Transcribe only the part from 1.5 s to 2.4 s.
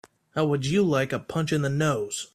in the nose?